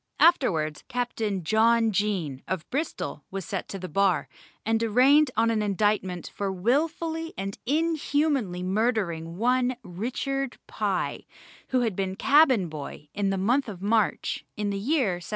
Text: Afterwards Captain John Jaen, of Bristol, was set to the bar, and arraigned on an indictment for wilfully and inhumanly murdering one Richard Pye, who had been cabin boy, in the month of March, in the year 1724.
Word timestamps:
Afterwards 0.19 0.83
Captain 0.87 1.43
John 1.43 1.91
Jaen, 1.91 2.41
of 2.47 2.67
Bristol, 2.71 3.23
was 3.29 3.45
set 3.45 3.67
to 3.69 3.77
the 3.77 3.87
bar, 3.87 4.27
and 4.65 4.81
arraigned 4.81 5.29
on 5.37 5.51
an 5.51 5.61
indictment 5.61 6.31
for 6.33 6.51
wilfully 6.51 7.35
and 7.37 7.59
inhumanly 7.67 8.63
murdering 8.63 9.37
one 9.37 9.75
Richard 9.83 10.57
Pye, 10.65 11.27
who 11.67 11.81
had 11.81 11.95
been 11.95 12.15
cabin 12.15 12.67
boy, 12.67 13.09
in 13.13 13.29
the 13.29 13.37
month 13.37 13.69
of 13.69 13.83
March, 13.83 14.43
in 14.57 14.71
the 14.71 14.79
year 14.79 15.17
1724. 15.21 15.27